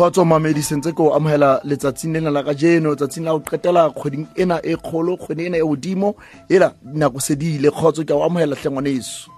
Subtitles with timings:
[0.00, 4.26] kgotso mamedi sentse o amogela letsatsing lena la ka jeno tsatsing la go qetela kgweding
[4.34, 6.14] ena e kgolo kgwedi ena e godimo.
[6.48, 9.28] Ela nako se di ile kgotso ke a o amohela tlengwaneso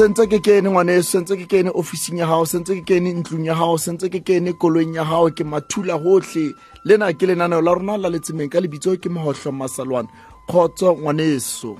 [0.00, 3.54] sentse ke kene ngwane sentse ke kene officing ya gago sentse ke kene ntlong ya
[3.54, 6.56] gago sentse ke kene koloing ya gago ke mathula gotlhe
[6.88, 10.08] lena ke lenaneo la rona la letsemeng ka lebitso ke mogotlho masalwane.
[10.48, 11.76] Kgotso ngwaneso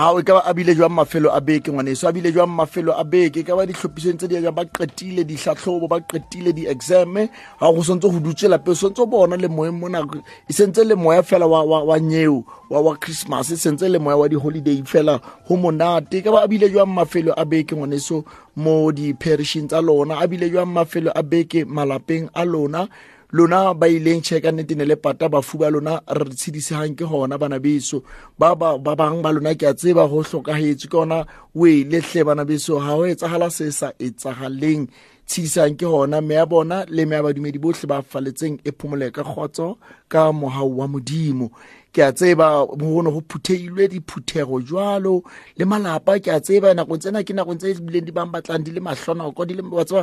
[0.00, 2.96] ao e ka ba a bile jwang mafelo a beke ngwaneso a bile jwang mafelo
[2.96, 3.44] a beke?
[3.44, 7.28] Ka ba ditlhophisong tse di jang ba qetile ditlhatlhobo ba qetile di-exame?
[7.60, 10.00] Ga go santse go dutse lape santse bona le moeng mona
[10.48, 13.98] e sentse le moya fela wa, wa, wa nyeo wa, wa christmas e sentse le
[13.98, 16.24] moya wa di-holiday fela go monate.
[16.24, 18.24] Ka ba a bile jwang mafelo a beke ngwaneso
[18.56, 22.88] mo di-perishing tsa lona a bile jwang mafelo a beke malapeng a lona
[23.32, 27.04] lona ba ileng check ka nnete ne le pata bafu ba lona re tshedisegang ke
[27.06, 28.02] gona bana beso.
[28.38, 32.44] Ba bangwe ba lona ke a tseba go tlhokagetse ke ona o e letlhe bana
[32.44, 32.78] beso.
[32.80, 34.88] Ga go etsagala se sa etsagaleng
[35.30, 39.12] tshedisang ke gona me ya bona le me ya badumedi botlhe ba faletseng e phomole
[39.14, 39.78] ka kgotso
[40.08, 41.50] ka mogau wa modimo.
[41.94, 45.22] Ke a tseba go ne go phutheilwe diphuthego jalo
[45.56, 46.18] le malapa.
[46.18, 49.46] Ke a tseba nako tsena ke nakong tse bileng di bang batlang di le mahlonoko
[49.46, 50.02] di le wa tseba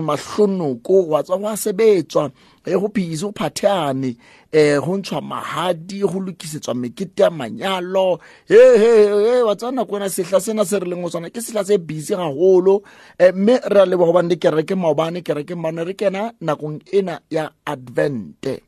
[0.00, 2.32] mahlonoko wa tswa go a sebetswa
[2.68, 4.16] e go phise go phatheane
[4.52, 8.20] um go ntshwa magadi go lokisetswa mekete ya manyalo.
[8.48, 11.78] He wa tsaya nako ena sehla sena se re leng o tsana ke sehla se
[11.78, 12.82] busy gagolo
[13.34, 17.50] mme re a leba gobane le kereke maobane kereke mane re kena nakong ena ya
[17.64, 18.62] advente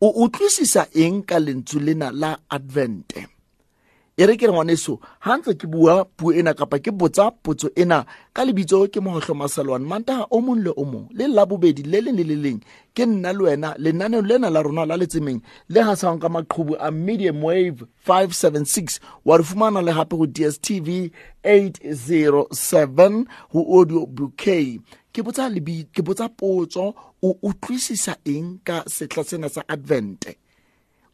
[0.00, 3.31] o utlwisisa eng ka lentswe lena la advente
[4.22, 7.66] e re ke re ngwaneso ga ntse ke bua puo ena kapa ke botsa potso
[7.74, 11.98] ena ka lebitso ke mogotlho masalwane mantaga o mongwe le o mongwe le labobedi le
[12.00, 12.60] leng le le leng
[12.94, 16.90] ke nna le wena lenaneo lena la rona la letsemeng le gasang ka maqhubu a
[16.90, 21.10] medium wave 576 wa re fumana le gape go dstv
[21.42, 24.78] 807 go audio bouquet.
[25.12, 30.38] Ke botsa lebi ke botsa potso o utlwisisa eng ka setla sena sa advente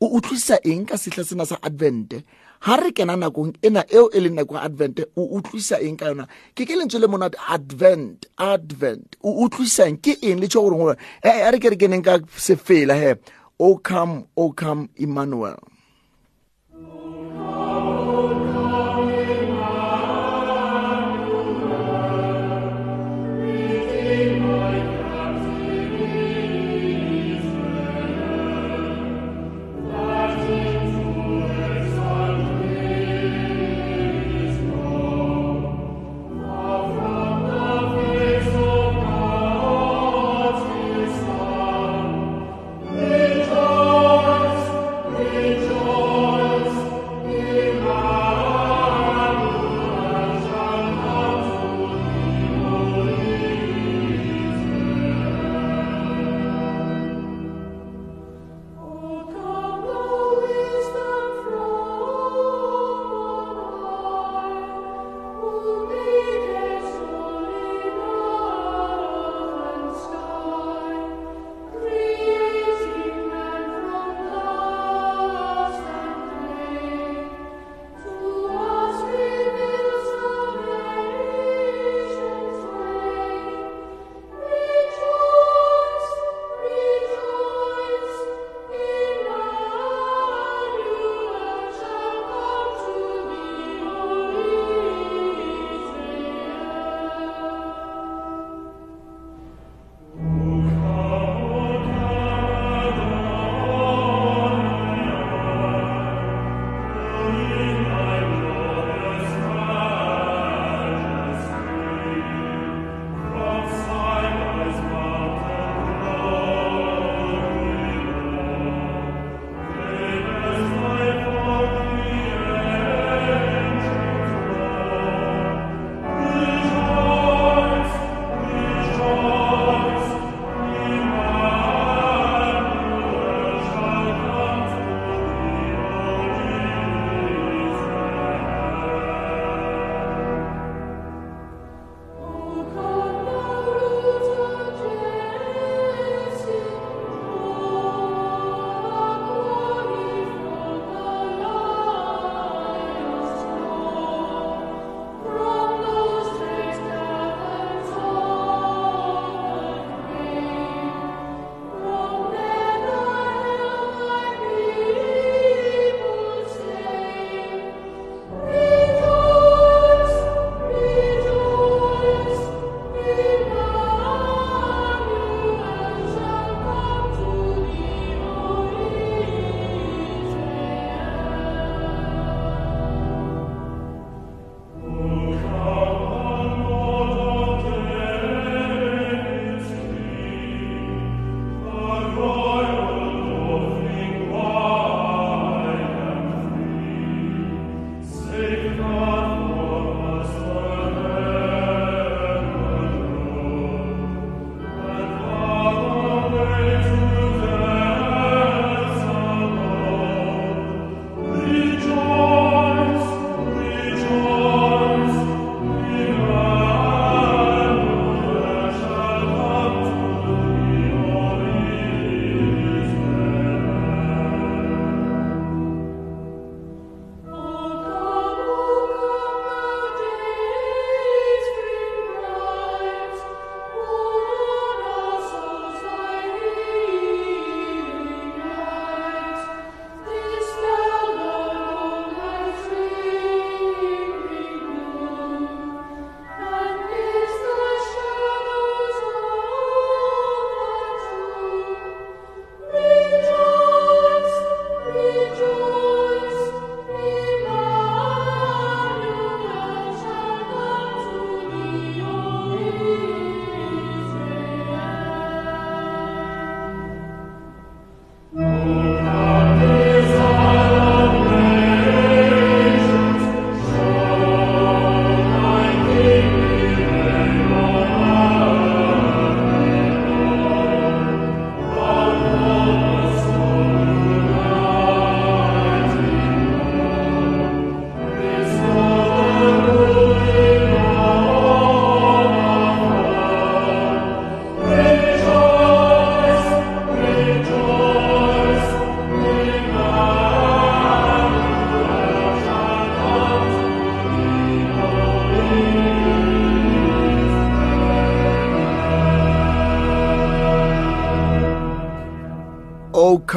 [0.01, 2.23] o utlwisisa eng ka setla sena sa advente
[2.61, 6.11] ha re kena nakong ena eo e leng nako ya advente o utlwisa eng ka
[6.11, 6.27] yona?
[6.55, 10.41] Ke ke lentswe le monate advent advent o utlwisang ke eng?
[10.41, 13.15] Le tsho goreng gore e re ke re keneng ka sefela he?
[13.59, 15.59] O come o come emmanuel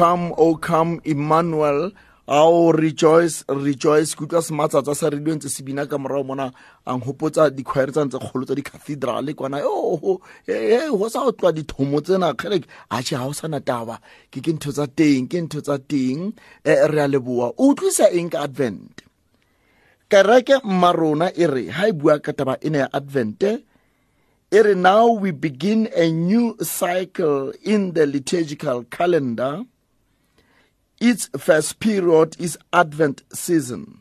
[0.02, 1.92] come oh come emmanuel
[2.26, 6.50] ao rejoice rejoice ke utlwa sematsatsa sa radio ntse se bina ka morago mona.
[6.86, 9.62] A nkgopotsa dikhwaere tsa ntse kgolo tsa di-cathedral kwana.
[9.62, 14.02] Go sa go tloa dithomo tsena kgele ache ga o sana taba.
[14.26, 16.34] Ke ke ntho tsa teng ke ntho tsa teng.
[16.66, 19.06] Um re a leboa o utlwisa eng ka advent?
[20.10, 23.62] Kereke mmarona e re ga e bua ka taba ya advente
[24.50, 29.62] e re now we begin a new cycle in the liturgical calendar
[31.02, 33.98] its first period is Advent season,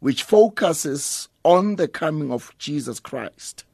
[0.00, 3.64] which focuses on the coming of Jesus Christ.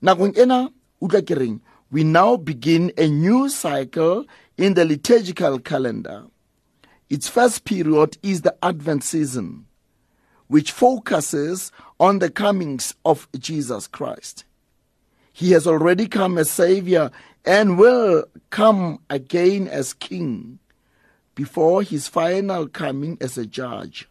[0.00, 4.26] We now begin a new cycle
[4.56, 6.26] in the liturgical calendar.
[7.10, 9.66] Its first period is the Advent season,
[10.46, 14.44] which focuses on the comings of Jesus Christ.
[15.32, 17.10] He has already come as Savior
[17.44, 20.60] and will come again as King
[21.34, 24.08] before his final coming as a judge.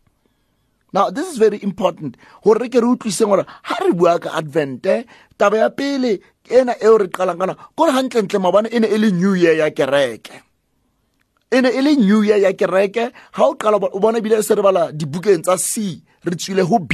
[0.93, 2.17] Now, this is very important.
[2.45, 5.03] Hore ke re utlwiseng gore ha re Advent, eh,
[5.37, 9.33] taba ya pele ena eo re qalang kana ko hantlentle mabane ene e le new
[9.33, 10.53] year ya kereke.
[11.53, 14.61] ene e le new year ya kereke ha o qala o bona bile se re
[14.61, 16.93] bala dibukeng tsa C re tswile ho B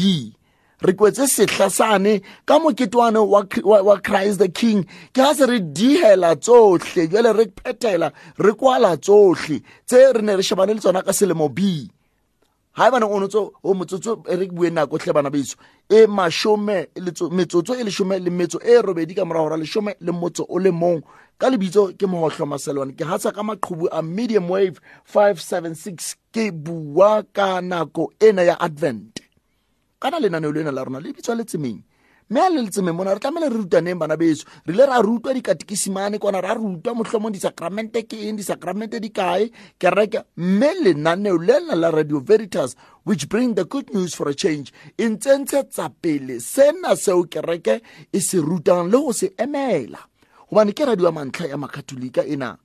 [0.81, 2.21] re kwetse sehla sane.
[2.45, 4.83] Ka moketwane wa, wa, wa christ the king
[5.13, 10.35] ke ga se re diela tsohle jale re phethela re kwala tsohle tse re ne
[10.35, 11.89] re shebane le tsona ka selemo b.
[12.77, 15.57] Ga e baneng o notso o motsotso e re bue nako tlhe bana beso
[15.89, 16.87] e mashome
[17.31, 20.71] metsotso e leshome le metso e robedi ka morago ra leshome le motso o le
[20.71, 21.03] mong.
[21.39, 27.23] Ka lebitso ke mogotlho maselwane ke gatsa ka maqhubu a medium wave 576 ke bua
[27.33, 29.18] ka nako ena ya advent.
[29.99, 31.81] Kana lenaneo lena la rona le bitswa letsemeng
[32.29, 34.45] mme a le letsemeng mona re tlamehile re rutaneng bana beso?
[34.65, 39.49] Re ile ra rutwa dikatekisimane kona ra rutwa motlhomong disakramente ke eng disakramente di kae?
[39.79, 44.71] Kereke mme lenaneo lena la radio veritas which bring the good news for a change
[44.97, 47.81] e ntsentshetsa pele sena seo kereke
[48.13, 49.99] e se rutang le go se emela.
[50.51, 52.57] Gobane ke radio ya mantlha ya makatolika ena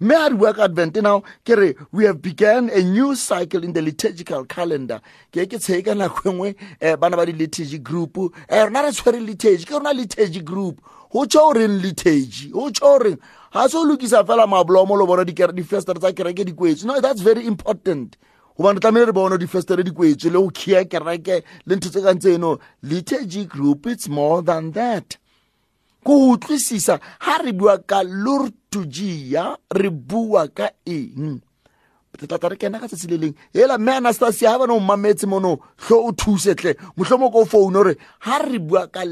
[0.00, 0.96] mme I work advent?
[0.96, 5.00] Now ke re we have began a new cycle in the liturgical calendar.
[5.32, 8.16] Ke ke tshee ka nako engwe um bana ba di-liturgy group.
[8.16, 9.64] Um rona re tshwere liturgy.
[9.64, 10.80] Ke rona liturgy group.
[11.10, 12.50] Go tsho reng liturgy?
[12.50, 13.18] Go tsho o reng?
[13.52, 16.84] Ga se o lokisa fela mabolomo le bona difestere tsa kereke di kwetswe.
[16.84, 18.16] No that's very important.
[18.58, 22.18] Gobane tlamehile re bona difestere di kwetswe le go khia kereke le ntho tse kang
[22.18, 22.58] tseno.
[22.82, 25.16] Liturgy group it's more than that.
[26.04, 28.02] Ko utlwisisa ha re bua ka
[29.72, 31.40] re bua ka eng?
[32.16, 33.34] Re kena ka tsatsi le leng.
[33.54, 35.58] Mme anastasia ha bane o mametse mono
[35.90, 36.74] o thusetle
[37.30, 37.44] ko
[38.20, 39.04] ha re bua ka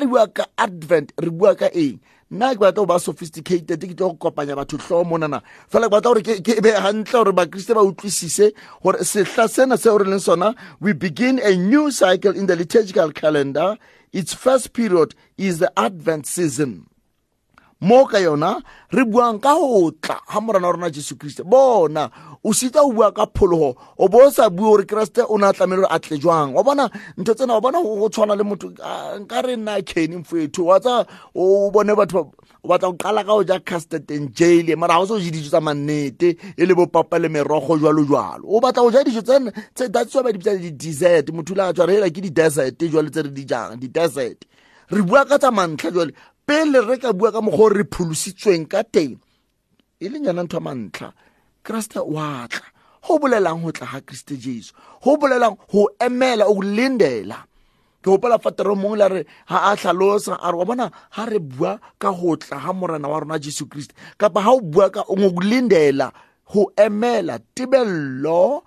[0.00, 2.00] re bua ka advent re bua ka eng?
[2.30, 5.42] Nna ke batla go ba sophisticated ke go kopanya batho monana.
[5.70, 6.70] Fela ke batla gore ke be
[7.04, 8.52] gore bakriste ba utlwisise
[8.82, 9.04] gore
[9.48, 13.76] sena re leng sona we begin a new cycle in the liturgical calendar.
[14.12, 16.86] Its first period is the advent season
[17.82, 18.62] mo ka yona
[18.94, 21.42] re buang ka go tla ga morana wa rona jesu kriste.
[21.42, 22.10] Bona
[22.44, 25.50] o sita o bua ka phologo o bo o sa bue gore keresete o ne
[25.50, 26.54] a tlamele gore a tle jwang?
[26.54, 26.86] Wa bona
[27.18, 31.06] ntho tsena wa bona go tshwana le motho nka re nna kene mfoetho wa tsa
[31.34, 32.30] o bone batho
[32.62, 35.18] o batla go qala ka go ja custard and jail mara ga o se o
[35.18, 39.02] je dijo tsa mannete e le bopapa le merogo jwalo jwalo o batla go ja
[39.02, 43.10] dijo tse ba di bitsa di-desert motho le a tswa re ela ke di-desert jwale
[43.10, 43.74] tse re di jang?
[43.74, 44.46] Di-desert
[44.92, 46.12] re bua ka tsa mantlha jwale
[46.46, 49.18] pele re ka bua ka mokgwa re pholositsweng ka teng
[50.02, 51.08] e leng yona tlha mantlha.
[51.62, 52.66] Kreste wa tla.
[53.06, 54.74] Go bolelang go tla ga kriste jesu.
[55.02, 57.38] Go bolelang go emela o lindela.
[58.02, 61.38] Ke gopola fatero mongwe la re ga a tlhalosa a re wa bona ga re
[61.38, 65.02] bua ka go tla ga morena wa rona jesu kriste kapa ga o bua ka
[65.06, 66.10] go lindela
[66.50, 68.62] go emela tebello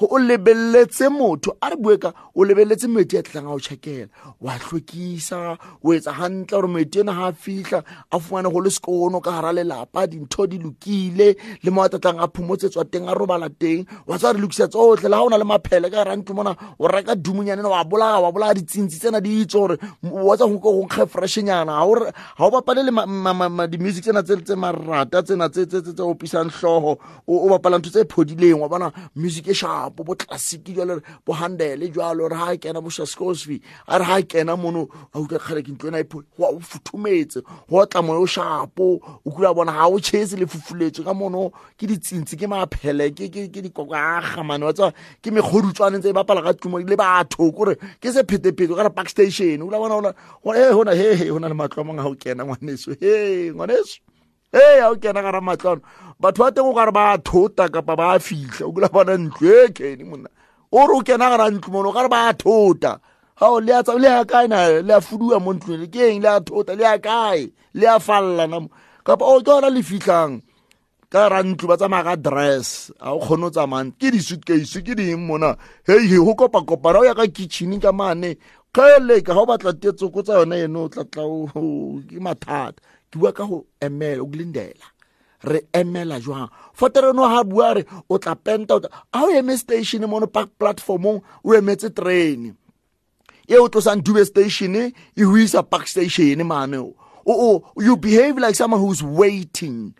[0.00, 4.08] o lebeletse motho a re bue ka o lebeletse metsi a tlang a o checkela.
[4.40, 8.70] Wa hlwekisa o etsa hantle gore metsi ena ga a fitlha a fumane go le
[8.70, 13.14] sekono ka gara lelapa dintho di lokile le mo a tlatlang a phumotsetswa teng a
[13.14, 13.86] robala teng.
[14.06, 16.56] Wa tsa re lokisa tsotlhe le ga o na le maphele ka gara ntlo mona
[16.78, 20.82] o reka dumonyane wa bolaya wa bolaya ditsintsi tsena di itse gore wa tsa go
[20.84, 21.72] nkge freshenyana
[22.36, 25.66] ga o bapale le di-music tsena tse marata tsena tse
[26.02, 30.66] opisang tlhogo o bapala ntho tse phodileng wa bona music e sharp gapo bo classic
[30.74, 35.18] jalo bo handele jalo re ha kena bo shaskosby a re ha kena mono a
[35.18, 36.06] utlwa kgale ke ntlo ena e
[36.38, 40.46] wa o futhumetse go tla moyo o shapo o kula bona ha o chese le
[40.46, 45.30] fufuletswe ka mono ke ditsintsi ke maphele ke ke ke dikokaga mane wa tsa ke
[45.30, 49.08] megodutswane tse e bapala ka tumo le batho kore ke se phetephete ka re park
[49.08, 50.12] station o la bona ona
[50.54, 54.02] he hona he he hona le matlo a mangwe ga o kena ngwaneso he ngwaneso
[54.56, 55.82] e ya o kena gara matlano
[56.20, 59.44] batho ba teng o gare ba thota kapa ba fitlha o kula bona ntlo.
[59.44, 60.30] E kene monna.
[60.72, 63.00] O re o kena gara ntlo mone o gare ba thota.
[63.38, 64.80] Gao le a na?
[64.80, 66.22] Le a fuduwa mo ntlong ke eng?
[66.24, 67.52] Le a thota le a kae?
[67.74, 68.48] Le a falla
[69.04, 70.40] kapa o ke ona le fitlhang
[71.12, 72.90] ka ra ntlo ba tsamaya ka dress.
[72.98, 75.52] A o kgone o tsamayang ke di-suitcase ke ding mona?
[75.84, 78.40] Hei go kopakopana o ya ka kitchen ka mane.
[78.72, 81.24] Kgeleka ga o batla tetsoko tsa yone eno o tlatla
[82.08, 84.86] ke mathata ke bua ka go emela o kulindela
[85.44, 86.50] re emela jwang?
[86.74, 88.80] Fotereno ga bua re o tla penta
[89.12, 92.56] a o eme station mono platformong o emetse train.
[93.48, 96.94] E o tlosang dube station e go isa park station mane o.
[97.26, 99.94] O you behave like someone who's waiting.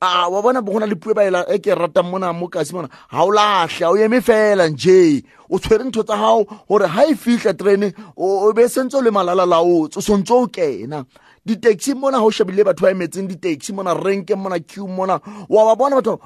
[0.00, 2.88] A wa bona go na le pue baela e ke ratang mona mo kasi mona.
[3.10, 5.22] Ga o latlhe o eme fela nje.
[5.48, 9.10] O tshwere ntho tsa gago gore ga e fitlha terene o be sentse o le
[9.10, 11.06] malala laotse o sontse o kena
[11.46, 15.20] di-taxi mona ga o shebile batho ba emetseng di-taxi mona renke mona q mona.
[15.48, 16.20] Wa ba bona batho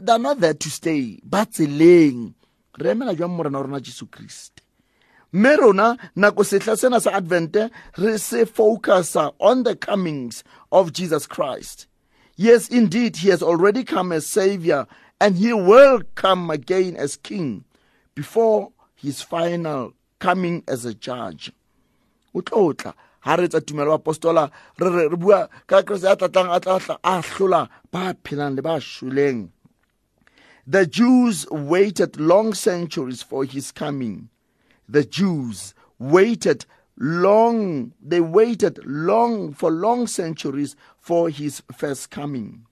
[0.00, 1.20] they're not there to stay.
[1.22, 2.34] Ba tseleng.
[2.78, 4.62] Re emela jwang morena wa rona jesu kriste
[5.32, 11.26] mme rona nako setla sena sa advente re se focusa on the comings of jesus
[11.26, 11.86] christ.
[12.36, 14.86] Yes indeed he has already come as savior
[15.20, 17.64] and he will come again as king
[18.14, 21.52] before his final coming as a judge.
[22.34, 26.98] O tlo tla ha re tsa tumelo apostola re re bua ka a a tla
[27.02, 29.48] a hlola ba phelang le ba shuleng
[30.66, 34.28] the jews waited long centuries for his coming
[34.92, 36.66] the Jews waited
[36.98, 42.66] long, they waited long for long centuries for his first coming.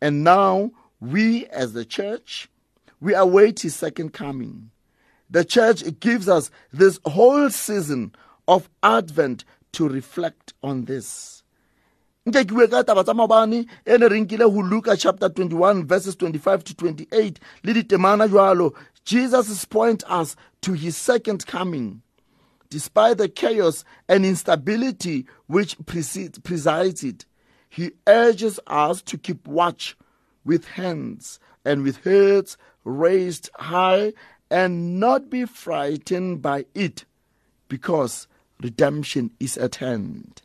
[0.00, 0.70] And now
[1.00, 2.48] we as the church,
[3.00, 4.70] we await his second coming.
[5.28, 8.14] The church gives us this whole season
[8.46, 11.44] of Advent to reflect on this.
[12.26, 13.12] nke ke bue ka taba tsa
[13.84, 18.72] e ne go luka chapter 21 verses 25 to 28 le ditemana jalo
[19.04, 22.00] jesus point us to his second coming
[22.70, 27.26] despite the chaos and instability which presides it
[27.68, 29.94] he urges us to keep watch
[30.46, 34.14] with hands and with heads raised high
[34.50, 37.04] and not be frightened by it
[37.68, 38.28] because
[38.64, 40.42] redemption is at hand.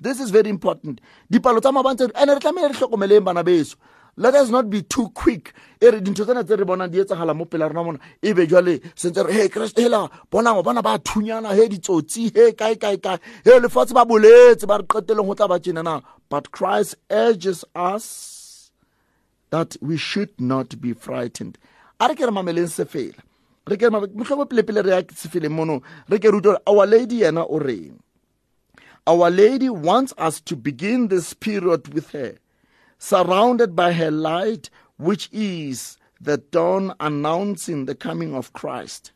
[0.00, 1.00] This is very important.
[1.30, 3.76] Dipalo tsa mabantse ene re tlamehile re tlhokomeleng bana beso.
[4.16, 5.52] Let us not be too quick.
[5.80, 8.46] E re dintho tsena tse re bonang di etsagala mo pela rona mona e be
[8.46, 12.96] jwale sentse re he kreste hela bonang bona ba thunyana he ditsotsi he kae kae
[12.96, 13.18] kae.
[13.44, 18.70] He lefatshe ba boletse ba re qeteleng go tla ba tjenana but christ urges us
[19.50, 21.58] that we should not be frightened.
[22.00, 23.27] A re ke re mameleng se fela
[23.68, 25.82] re ke motlhobo pelepele re ya sefeleng mono.
[26.08, 28.00] Re ke rute our lady yena o reng?
[29.08, 32.34] Our Lady wants us to begin this period with her,
[32.98, 39.12] surrounded by her light, which is the dawn announcing the coming of Christ.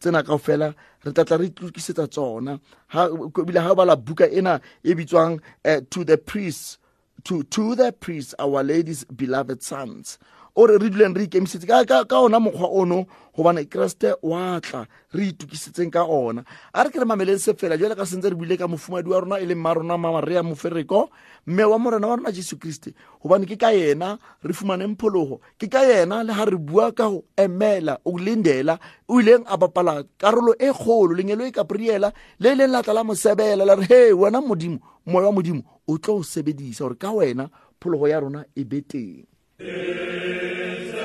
[0.00, 2.58] tsena kaofela re tlatla re itukisetsa tsona.
[2.90, 6.78] Ebile ha bala buka ena e bitswang uh, to the priests
[7.22, 10.18] to, to the priests our ladies beloved sons
[10.54, 15.28] o re re duleng re ikemisetse ka ona mokgwa ono gobane keresete wa tla re
[15.28, 16.44] itukisetseng ka ona.
[16.74, 19.20] A re ke re mameleng se fela jale ka sentse re buile ka mofumadi wa
[19.20, 21.10] rona e leng ma rona mamaria mofereko.
[21.46, 25.70] Mme wa morena wa rona jesu kriste gobane ke ka yena re fumaneng phologo ke
[25.70, 28.78] ka yena le ga re bua ka go emela o lendela
[29.08, 33.04] o ileng a bapala karolo e kgolo lenyelo e kapriela le e leng latla la
[33.04, 37.10] mosebela la re he wena modimo moya wa modimo o tlo o sebedisa gore ka
[37.12, 37.48] wena
[37.80, 39.29] phologo ya rona e be teng
[39.62, 40.99] Hi,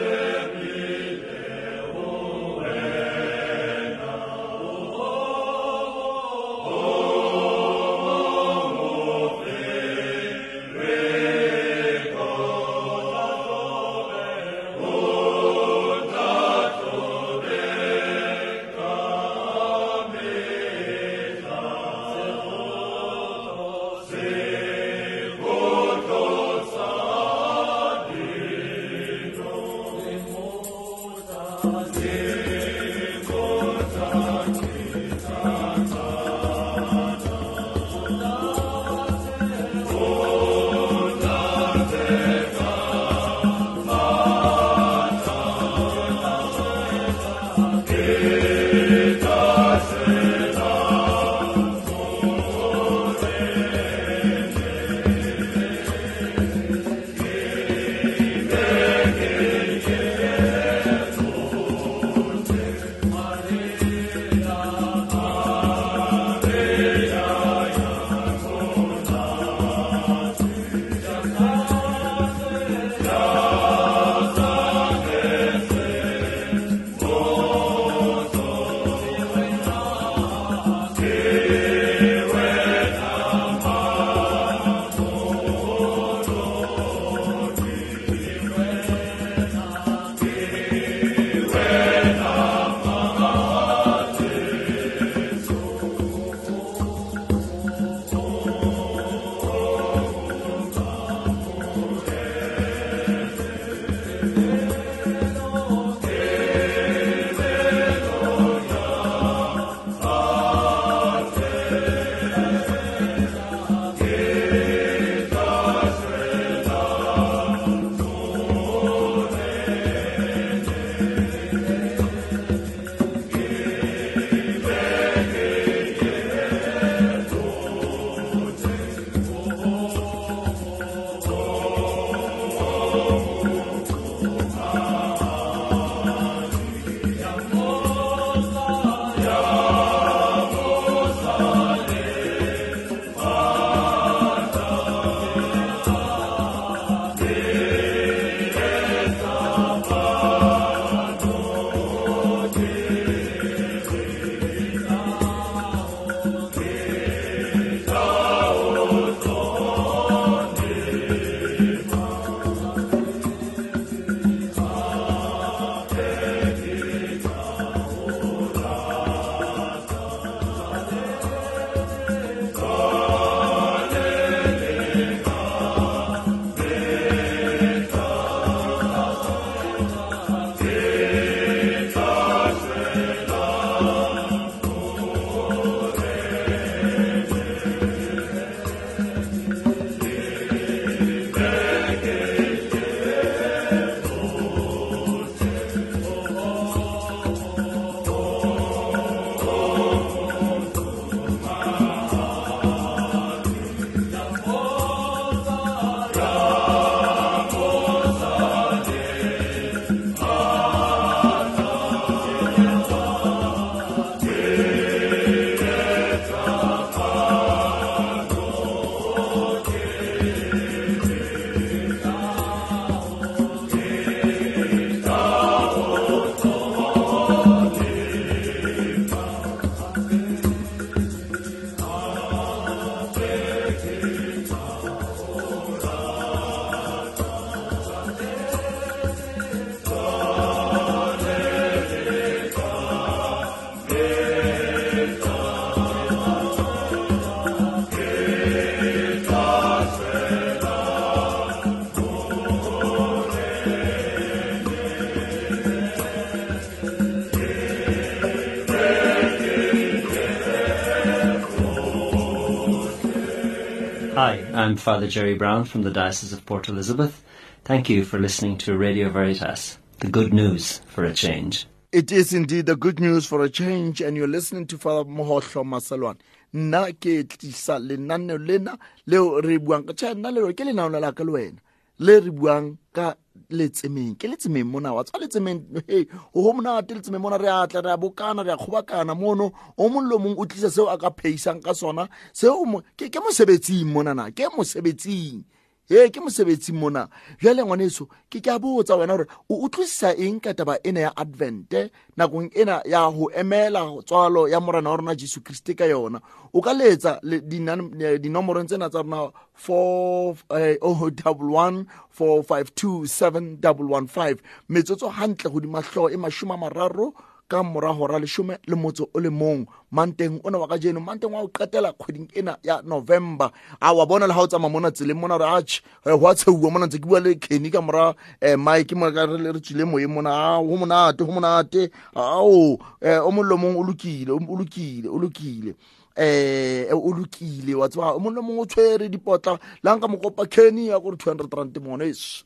[264.66, 267.24] I'm Father Jerry Brown from the Diocese of Port Elizabeth.
[267.66, 271.68] Thank you for listening to Radio Veritas, the good news for a change.
[271.92, 275.64] It is indeed the good news for a change, and you're listening to Father Mohotlo
[275.64, 276.18] Masalwan.
[276.54, 281.32] nna ke tlisa lenaneo lena leo re buang ka nna leo ke la ka le
[281.32, 281.62] wena
[282.00, 283.14] le re buang ka
[283.50, 287.81] letsemeng ke letsemeng mona wa tswa letsemeng he o go monate letsemeng mona re atla
[287.81, 290.98] re a bokana re a kgobakana mono o mong le mong o tlisa seo a
[290.98, 292.65] ka pheisang ka sona seo
[292.98, 295.43] ke mosebetsing monana ke mosebetsing.
[295.89, 297.07] E ke mosebetsi mona.
[297.39, 301.11] Bjale ngwaneso ke ke a botsa wena gore o utlwisisa eng ka taba ena ya
[301.15, 306.21] advente nakong ena ya go emela tswalo ya morena wa rona jesu kriste ka yona?
[306.53, 314.37] O ka letsa dinomorong tsena tsa rona 4 452
[314.69, 317.13] metsotso gantle godimo tlhogo e masome a mararo
[317.48, 319.66] ka morago ra lesome le motso o le mong.
[319.92, 323.51] Manteng o ne wa ka jeno manteng wa go qetela kgweding ena ya november.
[323.81, 326.72] A wa bona le ga o tsamaya mona tseleng mona re ach go a tsheuwa
[326.72, 330.60] mona ntse ke bua le kenny ka mora um mike re tswile moyeng mona.
[330.62, 331.92] Go monate go monate.
[332.16, 335.75] Ao um o mollo mong o lokile o lokile o lokile.
[336.18, 339.60] Eh o lokile wa tseba o mongwe mongwe o tshwere dipotla.
[339.84, 342.44] La nka mokopa kenny ya gore two hundred rand mones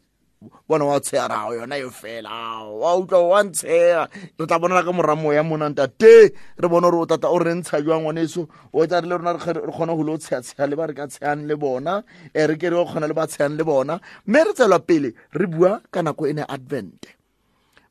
[0.68, 2.64] bona wa tsheya rao yona yo fela.
[2.64, 4.08] Wa utlwa wa ntsheya
[4.40, 7.54] re tla bonela ka moramo ya monanta te re bone gore o tata o re
[7.54, 8.48] ntsha jwa ngwaneso.
[8.74, 11.08] O tsa re le rona re kgona go le o tsheya-tsheya le ba re ka
[11.08, 12.04] tsheyang le bona.
[12.36, 14.00] Um re ke re o kgona le ba tsheyang le bona.
[14.28, 17.19] Mme re tselwa pele re bua ka nako e ne advente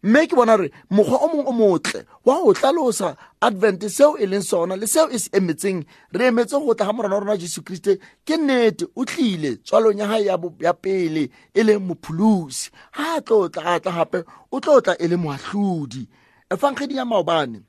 [0.02, 4.26] mme ke bona gore mokgwa o mongwe o motle wa go tlalosa advent seo e
[4.26, 7.37] leng sona le seo e se emetseng re emetse go tla ga morana wa rona
[7.37, 7.98] jesu kriste.
[8.24, 12.70] Ke nnete o tlile tswalong ya ya pele e le mopholosi.
[12.96, 16.06] Ga a tlo tla a tla gape o tlo tla e le moatlhodi
[16.50, 17.61] efankgedi ya maobane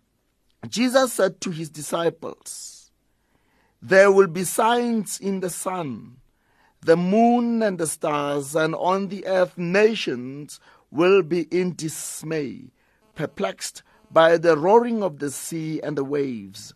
[0.70, 2.92] jesus said to his disciples
[3.82, 6.16] there will be signs in the sun
[6.82, 10.60] the moon and the stars and on the earth nations
[10.92, 12.72] will be in dismay,
[13.16, 16.74] perplexed by the roaring of the sea and the waves.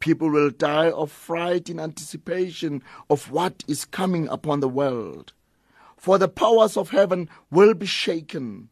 [0.00, 5.32] People will die of fright in anticipation of what is coming upon the world.
[5.96, 8.70] For the powers of heaven will be shaken,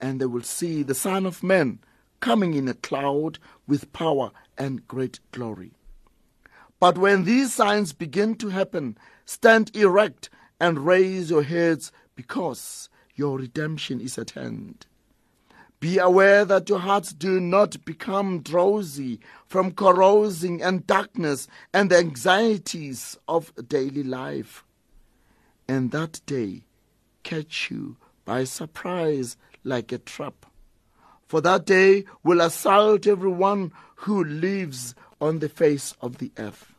[0.00, 1.78] and they will see the Son of Man
[2.18, 5.72] coming in a cloud with power and great glory.
[6.80, 13.38] But when these signs begin to happen, stand erect and raise your heads because your
[13.38, 14.86] redemption is at hand.
[15.80, 21.98] Be aware that your hearts do not become drowsy from carousing and darkness and the
[21.98, 24.64] anxieties of daily life.
[25.68, 26.62] And that day
[27.22, 30.46] catch you by surprise like a trap.
[31.26, 36.72] For that day will assault everyone who lives on the face of the earth.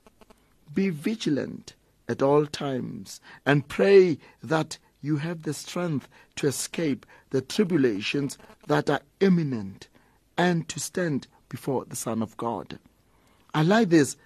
[0.74, 1.76] Be vigilant
[2.08, 8.38] at all times and pray that you have the strength to escape the tribulations
[8.68, 9.88] that are imminent
[10.38, 12.80] and to stand before the Son of God.
[13.54, 14.18] I like this.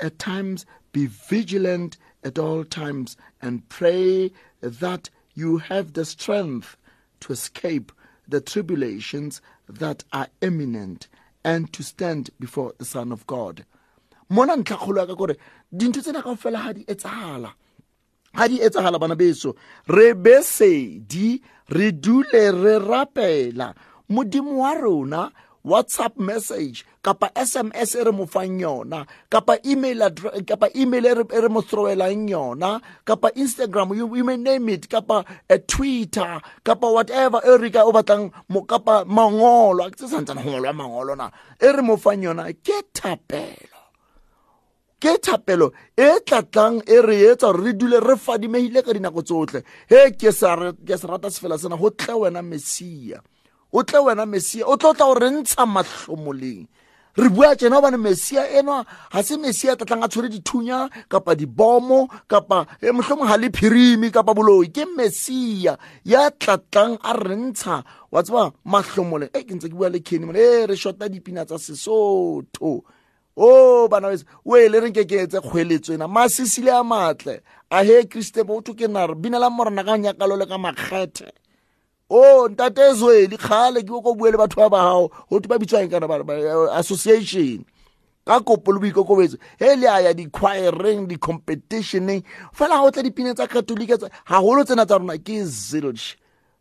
[0.00, 6.76] At times, be vigilant at all times and pray that you have the strength
[7.20, 7.90] to escape
[8.28, 11.08] the tribulations that are imminent
[11.42, 13.64] and to stand before the Son of God.
[14.30, 15.36] mona ntlhakgolo ya ka kore
[15.72, 17.50] dintho tsena kao fela ga di etsagala
[18.34, 19.56] ga di etsagala bana beso.
[19.86, 23.74] Re besedi re dule re rapela.
[24.10, 25.30] Modimo wa rona
[25.62, 30.08] whatsapp message kapa sms e re mo fang yona kapa email
[30.44, 35.24] kapa email e re mo throwelang yona kapa instagram you, you may name it kapa
[35.48, 40.08] a twitter kapa whatever e re ka o batlang mo kapa mangolo a ke tse
[40.08, 41.28] santsane go ngolwa mangolo na
[41.60, 43.69] e re mo fang yona ke thapelo.
[45.00, 49.64] Ke thapelo e tlatlang e re etsa gore re dule re fadimegile ka dinako tsotlhe
[49.88, 50.46] he ke se
[51.06, 51.76] rata sefela sena.
[51.76, 53.20] Go tle wena mesia
[53.72, 56.66] o tle wena mesia o tlo tla go re ntsha matlhomoleng
[57.16, 62.08] re bua tsena gobane mesia eno ga se mesia tlatlang a tshwere dithunya kapa dibomo
[62.28, 64.68] kapa e motlhomong ga le phirimi kapa boloi.
[64.68, 67.82] Ke mesia ya tlatlang a re ntsha
[68.12, 71.58] wa tseba matlhomoleng e ke ntse ke bua le kenny e re shota dipina tsa
[71.58, 72.84] sesotho
[73.36, 77.40] o bana bese o e le reng ke ke etse kgweletso ena masisile a matle.
[77.70, 81.30] A he kriste botho ke nare binela morena ka nyakalo le ka makgethe.
[82.10, 85.58] O ntate zweli kgale ke ko bue le batho ba ba gago go te ba
[85.58, 86.06] bitswang kana
[86.78, 87.64] association.
[88.26, 89.38] Ka kopo le boikokobetso.
[89.58, 92.24] He le a ya di-choireng di-competitioneng.
[92.52, 93.90] Fela ga o tla dipine tsa catholic
[94.26, 96.16] gagolo tsena tsa rona ke zilch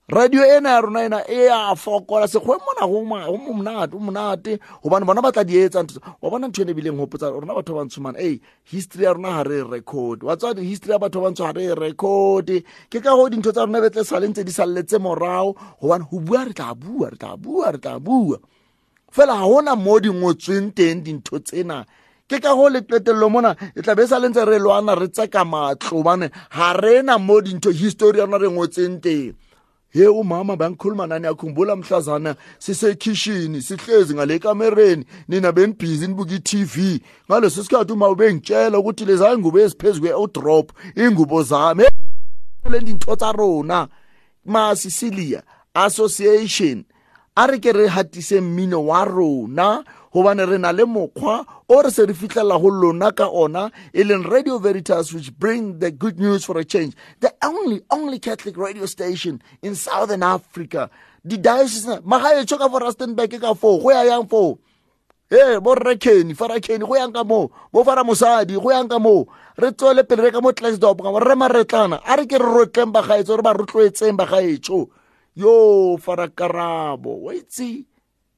[0.09, 4.59] radio ena ya rona ena e a fokola sekgwe mona go monate o monate.
[4.83, 5.85] Gobane bona ba tla di etsa
[6.21, 9.29] wa bona ntho ene ebileng gopotsa rona batho ba bantsho mana ei history ya rona
[9.29, 12.47] ga re e record wa tswa history ya batho ba bantsho ga re e record
[12.89, 16.45] ke ka go dintho tsa rona betle sale ntse di saleletse morago gobane go bua
[16.45, 18.37] re tla bua re tla bua re tla bua.
[19.13, 21.85] Fela ga gona mo di ngotsweng teng dintho tsena.
[22.25, 25.45] Ke ka go letletelelo mona e tla be sa le ntse re lwana re tseka
[25.45, 29.37] matlo bane ga rena mo dintho history ya rona re ngotseng teng
[29.89, 37.63] he umama bangikhuluma nani yakhumbula mhlazana sisekhishini sihlezi ngale kamereni nina benibhizi nibuka i-tv ngaleso
[37.63, 41.83] sikhathi uma ubengitshela ukuthi lezi hayi ingubo eziphezu kwe-odrop iy'ngubo zami
[42.69, 43.87] le dintho tsa rona
[44.45, 46.85] masicilia association
[47.35, 49.83] a re ke re hatise mmino wa rona.
[50.13, 54.03] Gobane re na le mokgwa o re se re fitlhela go lona ka ona e
[54.03, 56.95] leng radio veritas which bring the good news for a change.
[57.19, 60.89] The only only catholic radio station in southern africa.
[61.25, 64.57] Di-diocese magaetsho ka fo rustenburg ka foo go ya yang foo?
[65.29, 67.49] E bo rrekeni farakeni go yang ka moo?
[67.71, 69.25] Bo fara mosadi go yang ka moo?
[69.57, 72.91] Re tswele pele re ka mo tlaxdop ka re maretlana a re ke re rotleng
[72.91, 74.89] bagaetso re ba rotloetseng bagaetso
[75.35, 77.85] yo farakarabo wa itse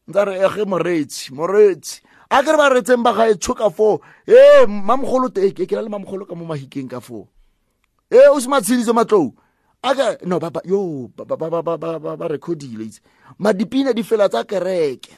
[0.07, 3.99] ntsa re moretsi moretsi a ba retseng ba ka foo.
[4.67, 7.27] Mamogolo ke na le mamogolo ka mo mahikeng ka foo.
[8.09, 9.35] Se matlou.
[9.83, 13.01] Aka no yo ba recordile itse.
[13.37, 15.17] Madipina di fela tsa kereke.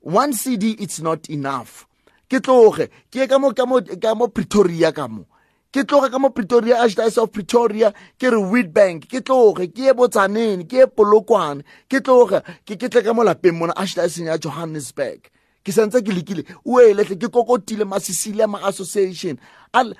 [0.00, 1.86] One cd it's not enough.
[2.28, 5.24] Ke tloge ke ye ka mo pretoria ka mo
[5.72, 7.92] ke tloge ka mo pretoria archdiocese of pretoria.
[8.18, 11.64] Ke re witbank ke tloge ke ye botsaneng ke ye polokwane.
[11.88, 15.28] Ke tloge ke tle ka mo lapeng mona archdioceseng ya johannesburg.
[15.64, 19.36] Ke santse ke lekile o eletle ke kokotile masisile ma association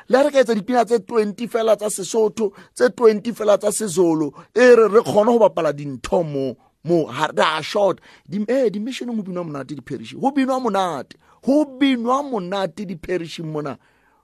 [0.08, 4.32] le re ka etsa dipina tse 20 fela tsa sesotho tse 20 fela tsa sezolo
[4.54, 8.00] e re re kgone go bapala dintho mo mo ha a short.
[8.26, 12.86] Di eh di mission go binwa monate di parish go binwa monate go binwa monate
[12.86, 13.76] di parish mona.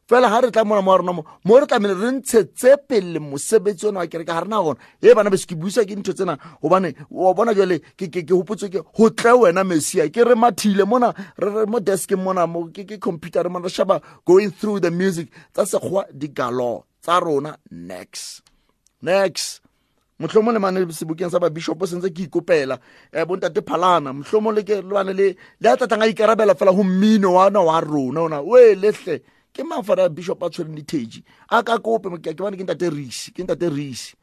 [0.08, 4.00] Fela ga re tla mona mo rona mo re tlamele re ntshetse pele mosebetsi ona
[4.00, 4.32] wa kereke.
[4.32, 6.38] Ga rena gona e bana bese ke buisa ke ntho tsena.
[6.62, 11.14] Gobane wa bona jale ke gopotswe ke go tle wena mesia ke re mathile mona
[11.38, 16.04] re mo deskeng mona ke computer mona re shaba going through the music tsa sekgwa
[16.12, 17.56] digalo tsa rona.
[17.70, 18.42] Next.
[19.02, 19.60] Next.
[20.20, 22.78] Motlhomo le mane sebokeng sa babishopo sentse ke ikopela
[23.12, 24.12] um bontate phalana.
[24.14, 25.36] Motlhomo lebane le
[25.68, 28.40] a tlatlang a ikarabela fela go mmino wana wa rona ona.
[28.40, 29.20] O e letle
[29.54, 33.30] ke mang fara bishop a tshwereng ditegi a ka kope ke bane ke ntate risi
[33.30, 34.18] ke ntate risi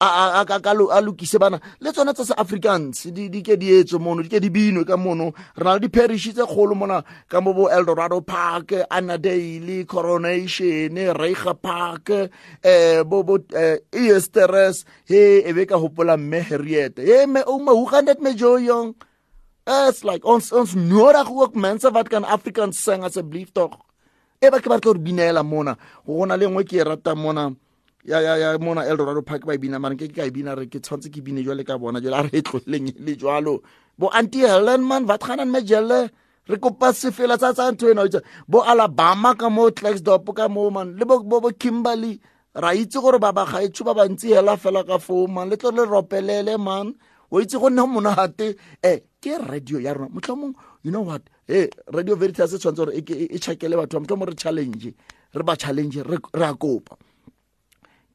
[0.00, 1.60] a lokise bana.
[1.80, 5.32] Le tsone tsa se-africans di ke di etswe mono di ke di binwe ka mono.
[5.56, 11.54] Re na le diparish tse kgolo mona ka mo bo eldorado park annadale coronation reiger
[11.54, 13.38] park um bo bo
[13.92, 18.58] easteres he e be ka gopola mme harriet he oma hoe gaan dit met jo
[18.58, 18.94] jong
[20.04, 23.83] like ons ons nodig ook mense wat kan afrikaans sing asseblief tog
[24.46, 25.76] e ba ke batla gore binela mona.
[26.06, 27.50] Go na le nngwe ke e ratang mona
[28.04, 30.54] ya ya ya mona eldorado park ba e bina mare ke ke ka e bina
[30.54, 33.62] re ke tshwanetse ke bine jwale ka bona jwale a re e tloleleng le jwalo.
[33.98, 36.10] Bo anti helen man ba tshwanang mejele
[36.48, 38.04] re kopa sefela tsa tsa ntho ena
[38.48, 40.96] bo alabama ka mo tlaxdop ka mo man.
[40.98, 42.20] Le bo bo kimberley
[42.54, 45.48] ra itse gore ba bagaetsho ba bantsi hela fela ka foo man.
[45.48, 46.92] Le tlo le ropelele man.
[47.32, 48.56] O itse go nna monate.
[48.84, 50.12] Um ke radio ya rona.
[50.12, 50.52] Motlhomong
[50.84, 52.92] you know what e radio veritas e tshwanetse gore
[53.34, 54.94] e tšhakele batho ba motlhomo re challenge
[55.34, 56.96] re ba challenge re a kopa.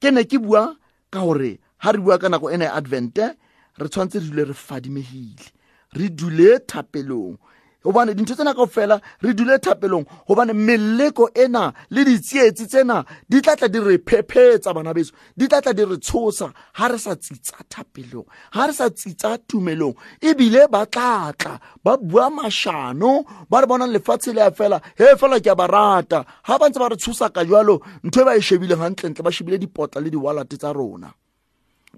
[0.01, 0.75] Ke ne ke bua
[1.11, 3.35] ka gore ha re bua ka nako ena ya advente
[3.77, 5.45] re tshwanetse re dule re fadimegile
[5.93, 7.37] re dule thapelong
[7.83, 10.05] gobane dintho tsena kao fela re dule thapelong.
[10.27, 15.13] Gobane meleko ena le ditsietsi tsena di tlatla di re phephetsa bana beso.
[15.35, 19.95] Di tlatla di re tshosa ga re sa tsitsa thapelong ga re sa tsitsa tumelong.
[20.21, 24.81] Ebile ba tlatla ba bua mašano ba re bonang lefatshe le ya fela.
[24.97, 26.25] He fela ke a ba rata.
[26.47, 29.31] Ga ba ntse ba re tshosa ka jalo ntho e ba e shebileng gantlentle ba
[29.31, 31.13] shebile dipotla le diwalate tsa rona.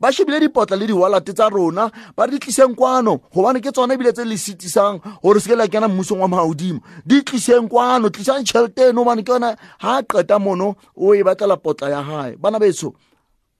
[0.01, 3.21] Ba shebile dipotla le diwalate tsa rona ba di tliseng kwano.
[3.33, 6.81] Gobane ke tsone ebile tse le sitisang gore se ke la kena mmusong wa maodimo
[7.05, 11.21] di tliseng kwano tlisang tšhelete eno obane ke yone ga a qeta mono o e
[11.23, 12.93] batlela potla ya gae bana betso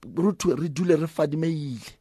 [0.02, 1.94] re dule re fadimeile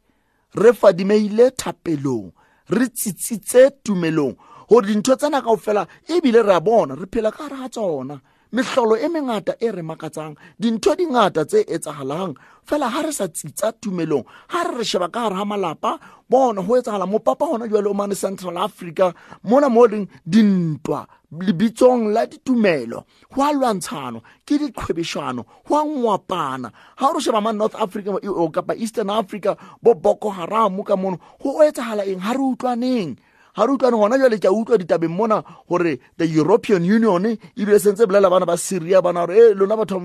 [0.57, 2.33] re fadimeile thapelong
[2.69, 4.35] re tsitsitse tumelong.
[4.67, 8.17] Gore dintho tsena kao fela ebile re a bona re phela ka gare ga tsona
[8.51, 12.35] mehlolo e mengata e re makatsang dintho di ngata tse etsagalang
[12.67, 16.61] fela ha re sa tsitsa tumelong ha re re sheba ka gare ga malapa bona
[16.61, 22.25] go etsagala mopapa gona jale o mane central africa mona mo leng dintwa lebitsong la
[22.27, 23.05] ditumelo.
[23.31, 26.71] Go a lwantshano ke diqhwebešano go a ngwapana.
[26.99, 28.19] Ga o re sheba ma north africa
[28.51, 32.19] kapa eastern africa bo boko haram ka mono go etsagala eng?
[32.19, 33.15] Ga re utlwaneng.
[33.55, 37.79] Ga re utlwane gona jale ke a utlwa ditabeng mona gore the european union ebile
[37.79, 39.99] sentse bolela bana ba syria bana gore e lona batho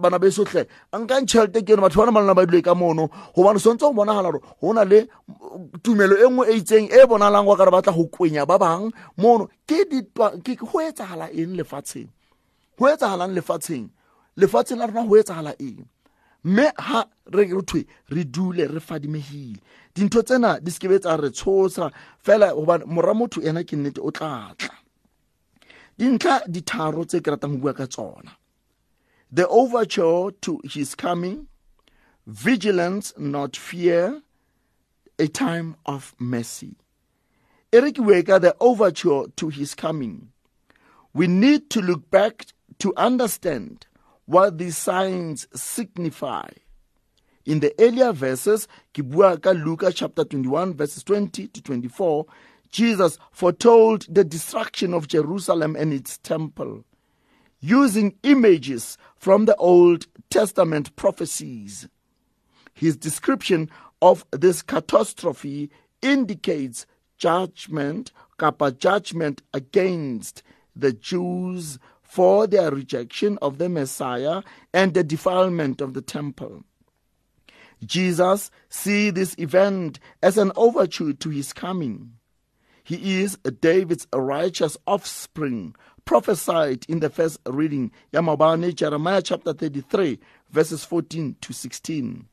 [0.00, 3.08] bana ba sotlhe nkang tšhelete ke eno batho bana ba lona ba dile ka mono.
[3.34, 5.08] Gobane santse go bonagala gore go na le
[5.82, 9.48] tumelo e nngwe e itseng e bonalang wa kare batla go kwenya ba bang mono.
[9.68, 12.08] Go etsagala eng lefatsheng?
[12.78, 13.88] Go etsagalang lefatsheng?
[14.36, 15.84] Lefatsheng la rona go etsagala eng
[16.44, 19.60] mme ha re thwe re dule re fadimegile
[19.94, 21.92] dintho tsena di sekebe tsa re tshosa
[22.24, 22.54] fela
[22.86, 24.82] mora motho ena ke nnete o tlatla
[25.98, 28.32] dintlha di tharo tse ke ratang bua ka tsona.
[29.30, 31.46] The overture to his coming
[32.26, 34.22] vigilance not fear
[35.18, 36.76] a time of mercy.
[37.72, 40.32] E re ke ka the overture to his coming.
[41.14, 42.46] We need to look back
[42.78, 43.86] to understand
[44.32, 46.48] what these signs signify.
[47.44, 52.24] In the earlier verses, Kibuaka Luka chapter 21, verses 20 to 24,
[52.70, 56.82] Jesus foretold the destruction of Jerusalem and its temple,
[57.60, 61.86] using images from the Old Testament prophecies.
[62.72, 63.68] His description
[64.00, 65.68] of this catastrophe
[66.00, 66.86] indicates
[67.18, 70.42] judgment, kappa judgment against
[70.74, 71.78] the Jews
[72.12, 74.42] for their rejection of the Messiah
[74.74, 76.62] and the defilement of the temple.
[77.82, 82.12] Jesus see this event as an overture to his coming.
[82.84, 90.18] He is David's righteous offspring, prophesied in the first reading, Yamabane, Jeremiah chapter 33,
[90.50, 92.26] verses 14 to 16,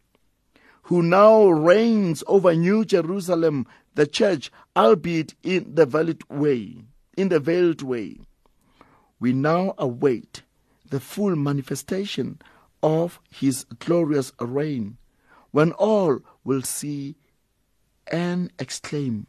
[0.82, 3.66] who now reigns over New Jerusalem,
[3.96, 6.84] the church, albeit in the veiled way,
[7.16, 8.18] in the veiled way
[9.20, 10.44] we now await
[10.90, 12.40] the full manifestation
[12.82, 14.98] of his glorious reign
[15.52, 17.16] when all will see
[18.12, 19.28] and exclaim,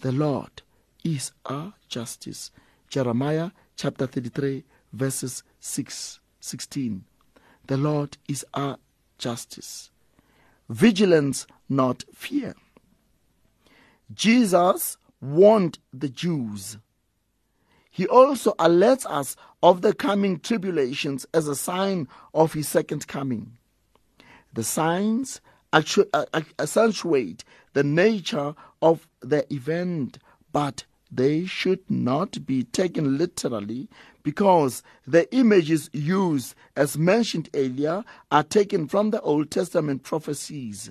[0.00, 0.62] The Lord
[1.04, 2.50] is our justice.
[2.88, 7.04] Jeremiah chapter 33, verses 6, 16.
[7.66, 8.78] The Lord is our
[9.18, 9.90] justice.
[10.68, 12.54] Vigilance, not fear.
[14.12, 16.78] Jesus warned the Jews
[17.96, 23.56] he also alerts us of the coming tribulations as a sign of his second coming.
[24.52, 25.40] The signs
[25.72, 25.80] uh,
[26.58, 30.18] accentuate the nature of the event,
[30.52, 33.88] but they should not be taken literally
[34.22, 40.90] because the images used, as mentioned earlier, are taken from the Old Testament prophecies.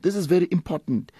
[0.00, 1.12] This is very important.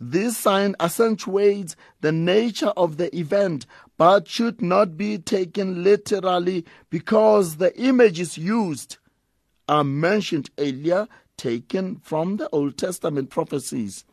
[0.00, 7.56] This sign accentuates the nature of the event, but should not be taken literally because
[7.56, 8.98] the images used
[9.68, 14.04] are mentioned earlier, taken from the Old Testament prophecies.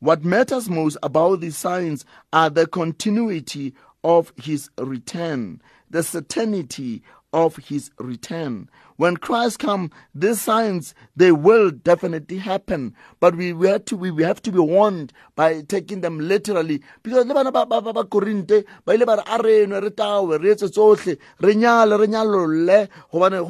[0.00, 3.74] What matters most about these signs are the continuity
[4.04, 5.60] of his return,
[5.90, 8.70] the certainty of his return.
[8.98, 14.10] When Christ comes, these signs they will definitely happen, but we, we have to we,
[14.10, 16.82] we have to be warned by taking them literally.
[17.04, 19.90] Because ba ba korinte ba re re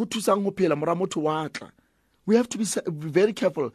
[0.04, 1.70] thusang phela mora motho
[2.26, 3.72] we have to be very careful.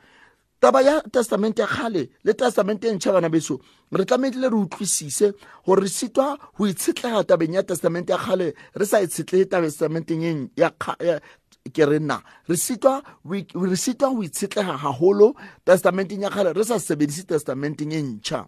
[0.62, 3.60] Taba ya testamente ya kgale le testamente e ntšha bana beso
[3.92, 5.34] re tlameile re utlwisise
[5.66, 10.50] gore re sitwa go itshetlega tabeng ya testamente ya kgale re sa itshetlege testamenteng
[11.72, 15.36] ke re nna re sitwa go itshetlega gagolo
[15.66, 18.48] testamenteng ya kgale re sa sebedise testamenteng e ntšha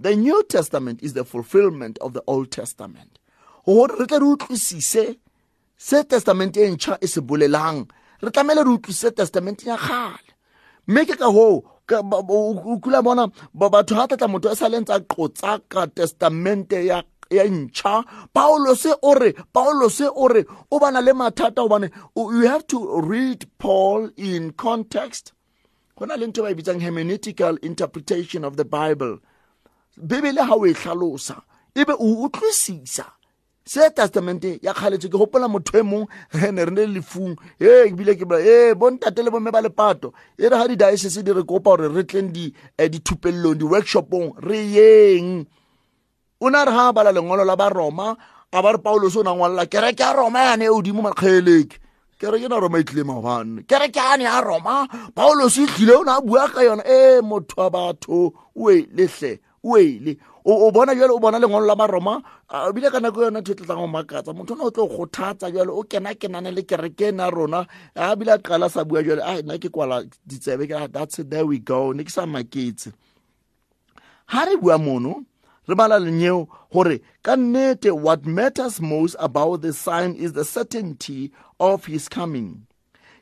[0.00, 3.18] the new testament is the fulfillment of the old testament.
[3.66, 5.04] Gore re tle re utlwisise
[5.76, 7.84] se testamente e ntšha e se bolelang
[8.22, 10.32] re tlamehile re utlwisise testamenteng ya kgale.
[10.88, 11.60] Mme ke ka hoo
[11.92, 17.02] o kula bona batho ga tlatla motho e sa leng tsa qotsa ka testamente ya
[17.30, 22.66] ya ntšha paulose o re paulose o re o bana le mathata gobane you have
[22.66, 25.32] to read paul in context.
[25.96, 29.18] Go na le ntho ba e bitsang hermeneutical interpretation of the bible.
[29.96, 31.42] Bebele ga o e tlhalosa
[31.74, 33.06] ebe o utlwisisa.
[33.64, 37.38] Se testamente ya kgaletse ke gopola motho e mong ne re ne le lefung.
[37.60, 40.12] E ebile ke e bontate le bomme ba lepato.
[40.36, 42.34] E re ga di-diocese di re kopa gore re tleng
[42.76, 45.46] eh, dithupellong di-workshopong re yeng
[46.40, 48.16] o ne re ga a bala lengwalo la baroma
[48.52, 51.78] a ba re paulos o nangwalela kereke ya roma yane e odimo makgeleke
[52.20, 53.62] kereke na roma e tlile maobane.
[53.62, 57.56] Kereke yane ya roma paulos e tlile o ne a bua ka yona e motho
[57.56, 62.22] wa batho o elehle o bona jalo o bona lengwalo la maroma
[62.68, 64.32] ebile ka nako yona ntho e go makatsa.
[64.34, 66.12] Motho ona o tlo kgothatsa jalo o kena
[66.50, 67.66] le kereke na rona.
[67.94, 71.46] A bile a qala sa bua jalo a nna ke kwala ditsebe ke that's there
[71.46, 71.92] we go.
[71.92, 72.92] Ne ke sa maketse.
[74.26, 75.24] Ha re bua mono
[75.70, 81.30] re bala lenyeo gore ka nnete what matters most about the sign is the certainty
[81.58, 82.66] of his coming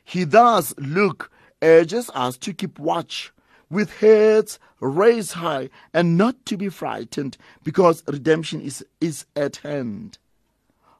[0.03, 1.31] he thus luke
[1.61, 3.31] urges us to keep watch
[3.69, 10.17] with heads raised high and not to be frightened because redemption is, is at hand.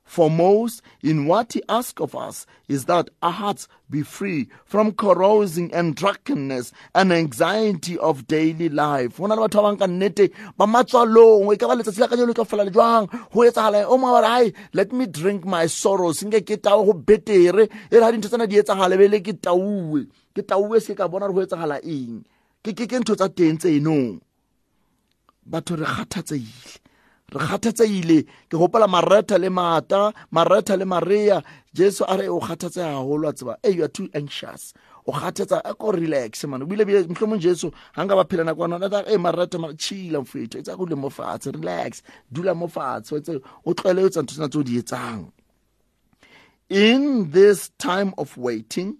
[0.10, 5.72] Foremost in what he asks of us is that our hearts be free from carousing
[5.72, 9.18] and drunkenness and anxiety of daily life.
[9.18, 12.66] Ho na le batho ba bang nnete ba matswalong e ka ba letsatsi ka fela
[12.66, 13.06] le jwang?
[13.30, 16.24] Etsagala o oh mongwe ba re let me drink my sorrows.
[16.24, 17.70] Nke ke tao go betere.
[17.70, 20.10] E re ha dintho tsena di etsagala be le ke tauwe.
[20.34, 22.26] Ke tauwe se ka bona re ho etsagala eng?
[22.66, 24.18] Ke ntho tsa teng tse enong
[25.46, 25.86] batho re
[27.32, 28.58] re ke
[28.88, 30.86] maretha le mata maretha le
[31.74, 33.56] jesu a re o a tseba.
[33.64, 34.74] E you are too anxious.
[35.08, 36.66] O a ko relax man.
[36.66, 40.62] Bile bile mohlomong jesu ga nka ba phela nako ana e maretha chila mfetho e
[40.62, 42.02] tsa go le mo fatshe relax
[42.32, 43.42] dula mo fatshe.
[43.66, 45.32] O tlwaele o tsa ntho tsena tse o di etsang.
[46.70, 48.98] In this time of waiting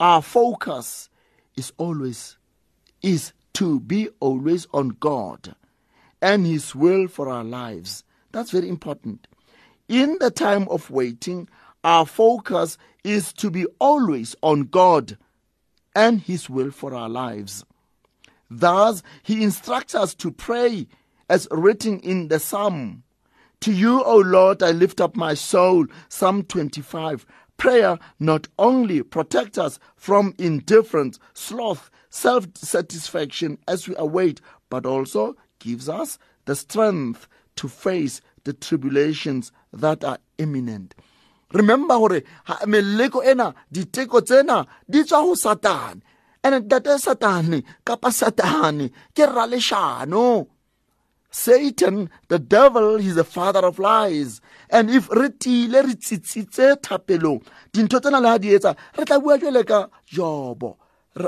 [0.00, 1.08] our focus
[1.56, 2.36] is always
[3.02, 5.54] is to be always on God
[6.24, 8.02] and His will for our lives.
[8.32, 9.28] That's very important.
[9.88, 11.50] In the time of waiting,
[11.84, 15.18] our focus is to be always on God
[15.94, 17.66] and His will for our lives.
[18.50, 20.88] Thus, He instructs us to pray
[21.28, 23.02] as written in the Psalm.
[23.60, 25.86] To you, O Lord, I lift up my soul.
[26.08, 27.26] Psalm 25.
[27.58, 35.36] Prayer not only protects us from indifference, sloth, self satisfaction as we await, but also
[35.64, 40.94] gives us the strength to face the tribulations that are imminent.
[41.52, 42.22] Remember gore
[42.66, 46.02] meleko ena diteko tsena di tswa go satane
[46.42, 50.48] and tate satane kapa satane ke raleshano
[51.36, 54.40] Satan, the devil, he's the father of lies.
[54.70, 57.42] And if re tile re tsitsitse thapelong,
[57.72, 60.76] dintho tsena le ha di etsa, re tla bua jwale ka Jobo.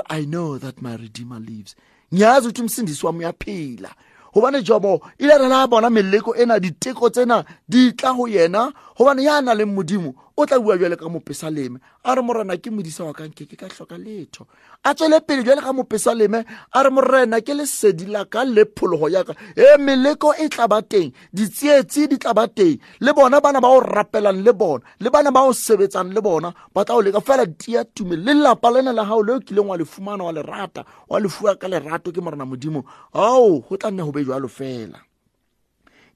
[0.09, 1.75] I know that my redeemer lives.
[2.13, 3.91] Ngiyazi ukuthi umsindisi wami uyaphila.
[4.33, 8.71] Hobane Jobo ile re la bona meleko ena diteko tsena di tla ho yena.
[8.97, 11.79] Hobane ya na le modimo o tla bua jwale ka mopesaleme.
[12.03, 14.45] A re morena ke modisa wa kanke ke ka hloka letho.
[14.83, 19.09] A tswele pele jwale ka mopesaleme a re morena ke lesedi la ka le phologo
[19.09, 22.77] yaka e meleko e tla ba teng ditsietsi di tla ba teng.
[23.01, 26.53] Le bona bana ba o rapelang le bona le bana ba o sebetsang le bona
[26.73, 27.19] ba tla o leka.
[27.21, 30.31] Fela tia tume le lelapa lena la gago le o kileng wa le fumana wa
[30.31, 32.85] lerata wa le ka lerato ke morena modimo.
[33.13, 35.01] Ao go tla nne go be jalo fela.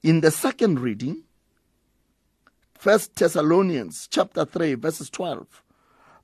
[0.04, 1.22] In the second reading
[2.82, 5.62] First Thessalonians chapter 3 verses 12.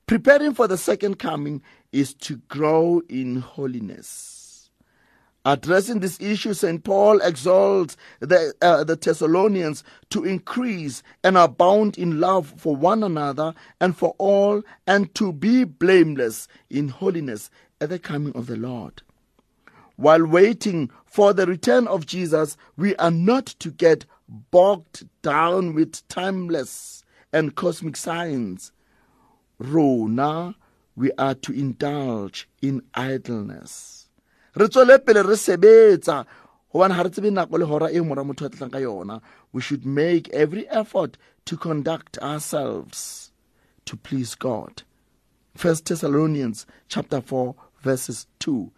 [0.07, 1.61] Preparing for the second coming
[1.93, 4.69] is to grow in holiness.
[5.45, 6.83] Addressing this issue, St.
[6.83, 13.53] Paul exalts the, uh, the Thessalonians to increase and abound in love for one another
[13.79, 17.49] and for all, and to be blameless in holiness
[17.79, 19.01] at the coming of the Lord.
[19.95, 26.07] While waiting for the return of Jesus, we are not to get bogged down with
[26.07, 27.03] timeless
[27.33, 28.71] and cosmic science.
[29.57, 30.55] Rona,
[30.95, 33.99] we are to indulge in idleness.
[34.55, 36.25] re tswele pele re sebetsa
[36.73, 39.21] re tsebe nako le gora e mora motho a ka yona
[39.53, 43.31] we should make every effort to conduct ourselves
[43.85, 44.83] to please god
[45.55, 48.71] first thessalonians chapter 4 verses 2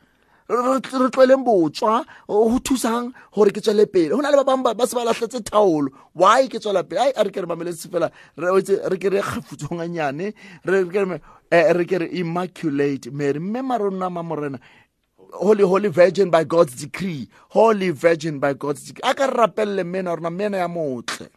[0.52, 4.10] re tlweleng botswa go thusang gore ke tswele pele.
[4.10, 5.90] Go na le ba bangwe ba se ba latlhetse thaolo.
[6.14, 7.00] Why ke tswela pele?
[7.00, 10.34] Ai a re ke re mameletse fela re ke re kgafutsonganyane
[11.52, 13.40] eh, re ke re immaculate mary.
[13.40, 14.60] Mme marona ma morena
[15.34, 17.30] holy holy virgin by god's decree.
[17.50, 19.10] Holy virgin by god's decree.
[19.10, 21.30] A ka re rapelele mmena rona mmena ya motle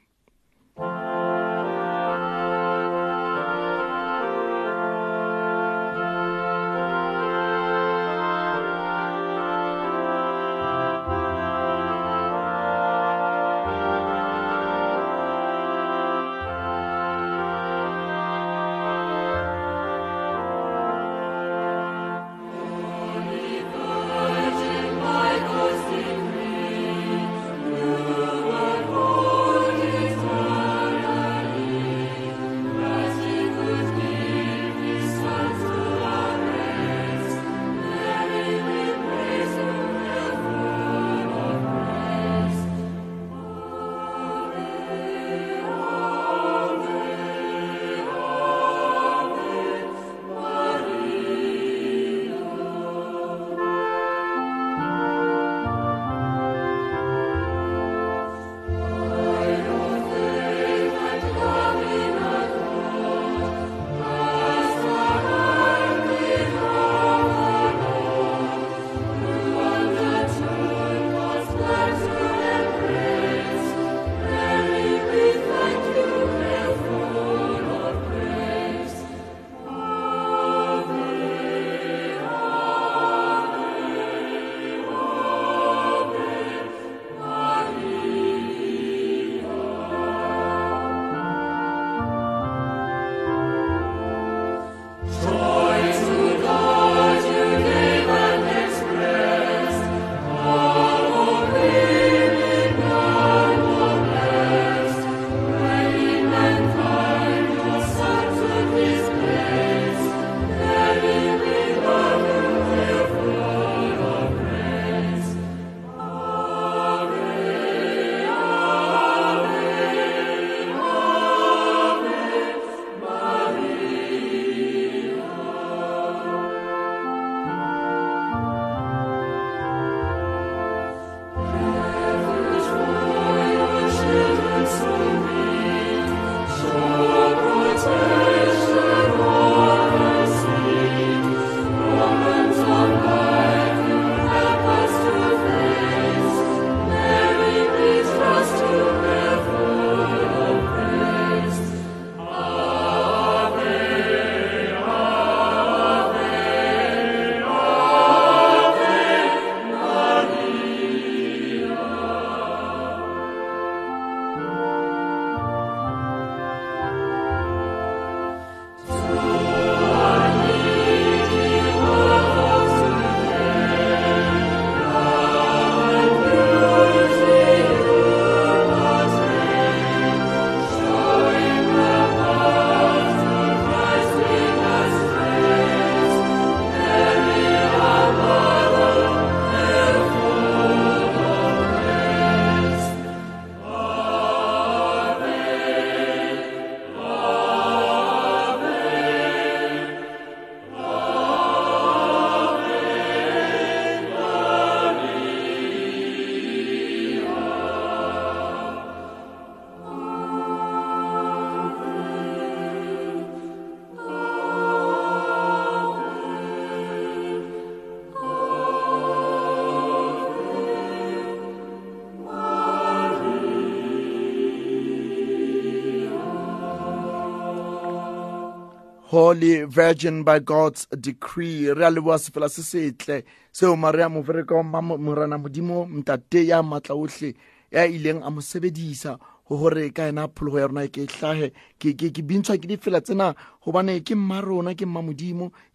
[229.14, 231.70] Holy Virgin by God's decree.
[231.70, 233.22] Re a leboa sefela se setle.
[233.52, 237.34] Seo maria movereka wa morana modimo ntate ya matla otlhe
[237.70, 239.16] ya ileng a mo sebedisa
[239.48, 242.66] go gore ka ena phologo ya rona ke tlhage ke bintshwa ke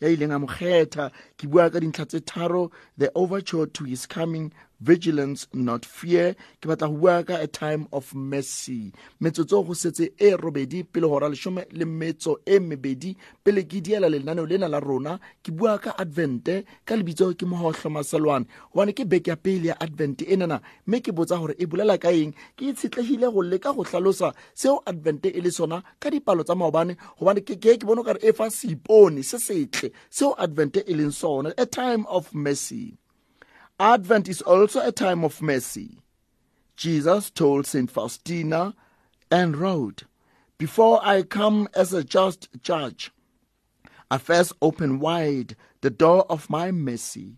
[0.01, 1.09] ya ileng a mo kgetha.
[1.37, 1.47] Ke
[2.97, 6.35] the overture to his coming vigilance not fear.
[6.61, 8.91] Ke batla go bua ka a time of mercy.
[9.21, 14.09] Metsotso go setse e robedi pele gora lesome le metso e mebedi pele ke diela
[14.09, 15.19] lenaneo lena la rona.
[15.43, 18.45] Ke bua ka advente ka lebitso ke mogotlho maselwane.
[18.73, 21.97] Gobane ke beke ya pele ya advente e nana mme ke botsa gore e bolela
[21.99, 22.33] ka eng?
[22.55, 26.95] Ke itshetlegile go leka go tlhalosa seo advente e le sona ka dipalo tsa maobane.
[27.19, 31.53] Gobane ke ke bone kare e fa seipone se setle seo advente e leng sona
[31.57, 32.97] a time of mercy
[33.79, 35.99] Advent is also a time of mercy.
[36.75, 37.89] Jesus told St.
[37.89, 38.75] Faustina
[39.31, 40.03] and wrote,
[40.57, 43.11] Before I come as a just judge,
[44.11, 47.37] I first open wide the door of my mercy.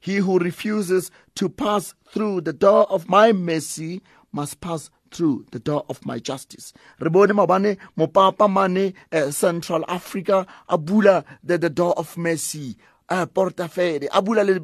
[0.00, 4.02] He who refuses to pass through the door of my mercy
[4.32, 9.82] must pass through the door of my justice re bone mabane mopapa mane uh, central
[9.88, 12.76] africa a bula the, the door of mercy
[13.08, 14.60] a portafele a bula lena.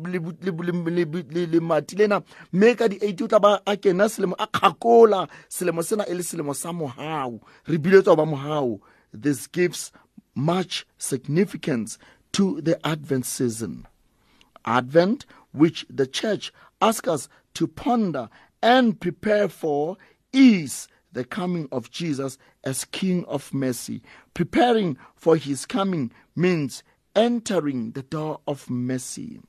[2.52, 5.28] Mme ka di-eight o tla ba a kena selemo a kgakola.
[5.48, 6.72] Selemo sena e le selemo sa
[7.66, 8.78] re ba
[9.12, 9.92] this gives
[10.34, 11.98] much significance
[12.32, 13.86] to the advent season.
[14.64, 18.28] Advent which the church asks us to ponder
[18.60, 19.96] and prepare for
[20.32, 24.02] is the coming of Jesus as King of mercy.
[24.34, 26.82] Preparing for his coming means
[27.14, 29.40] entering the door of mercy.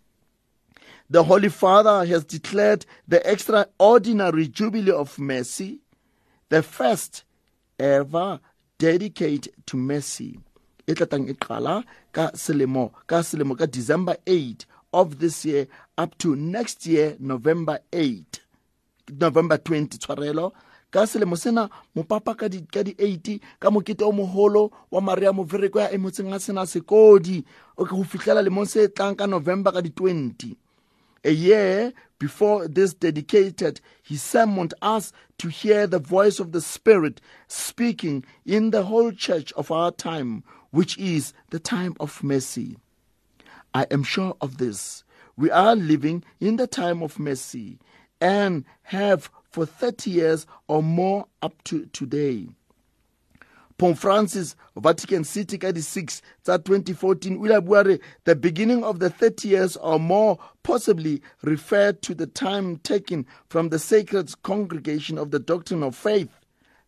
[1.09, 5.79] The Holy Father has declared the extraordinary Jubilee of Mercy,
[6.49, 7.23] the first
[7.79, 8.39] ever
[8.77, 10.39] dedicated to mercy.
[10.87, 16.35] e tlatang e ka selemo ka selemo ka December 8 of this year up to
[16.35, 18.39] next year November 8
[19.19, 20.51] November 20 tshwarelo
[20.95, 26.31] ka selemo sena mopapa ka di-8 ka mokete o moholo wa maria movereko ya emotseng
[26.31, 27.43] a sena sekodi
[27.75, 30.55] go fitlhela lemong se tlang ka november ka di-20
[31.25, 37.19] a year before this dedicated, he summoned us to hear the voice of the Spirit
[37.47, 42.77] speaking in the whole church of our time, which is the time of mercy.
[43.73, 45.03] I am sure of this.
[45.35, 47.79] We are living in the time of mercy
[48.21, 52.45] and have for 30 years or more up to today.
[53.77, 59.47] Pope Francis, Vatican City ka di-6 tsa 2014 o ile the beginning of the 30
[59.47, 65.39] years or more possibly referred to the time taken from the sacred congregation of the
[65.39, 66.41] doctrine of faith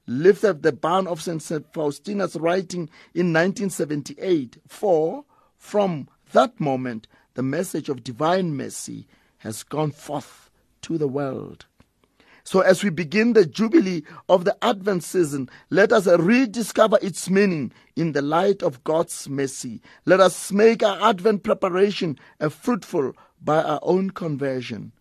[0.05, 1.41] lifted the ban of St.
[1.71, 5.23] Faustina's writing in 1978 for
[5.57, 9.07] from that moment the message of divine mercy
[9.37, 10.49] has gone forth
[10.81, 11.66] to the world.
[12.47, 17.73] So, as we begin the Jubilee of the Advent season, let us rediscover its meaning
[17.97, 19.81] in the light of God's mercy.
[20.05, 23.11] Let us make our Advent preparation a fruitful
[23.43, 24.93] by our own conversion,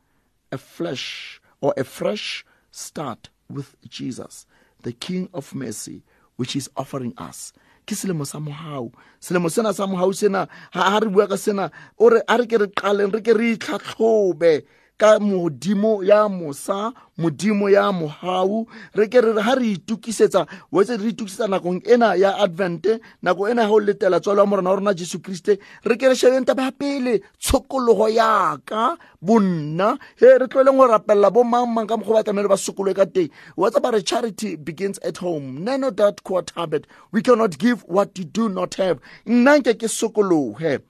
[0.51, 4.45] a flesh or a fresh start with Jesus,
[4.83, 6.03] the King of mercy,
[6.35, 7.53] which is offering us.
[7.87, 8.91] Ke selemo sa mohau.
[9.23, 12.67] Selemo sena sa mohau sena ha re bua ka sena o a re ke re
[12.67, 14.67] qaleng re ke re itlhatlhobe
[14.97, 21.09] ka modimo ya mosa modimo ya mohau re ke re ha re itukisetsa wetse re
[21.13, 24.95] itukisetsa nakong ena ya advente nako ena ya go letela tswalo ya morena wa rona
[24.95, 29.99] jesu kriste re ke re shebeng taba ya pele tshokologo yaka bonna.
[30.17, 33.05] He re tlweleng go rapelela bo mang mang ka mokgwa ba tlamele ba sokoloe ka
[33.05, 33.31] teng.
[33.55, 35.65] What's about charity begins at home.
[35.65, 39.01] Nano that quote habit we cannot give what you do not have.
[39.27, 40.81] Nna nke ke sokologe